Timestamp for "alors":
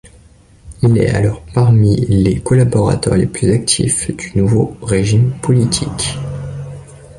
1.11-1.43